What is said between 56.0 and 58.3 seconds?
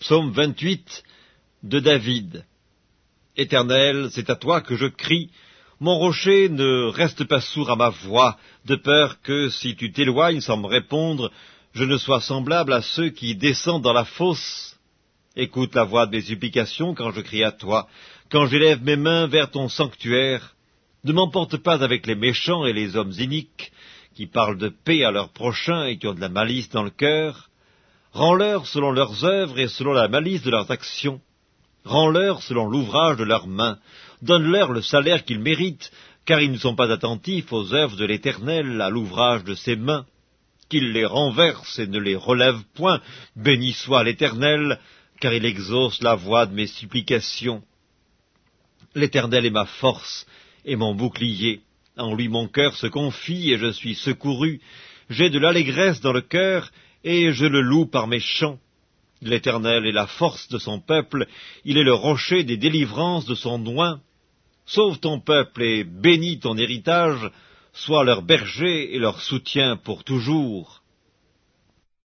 dans le cœur et je le loue par mes